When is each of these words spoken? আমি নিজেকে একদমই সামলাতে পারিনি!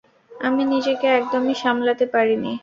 আমি 0.31 0.63
নিজেকে 0.65 1.07
একদমই 1.17 1.55
সামলাতে 1.63 2.05
পারিনি! 2.13 2.51